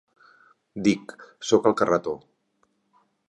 [0.87, 1.13] Dic,
[1.51, 2.17] sóc al carretó.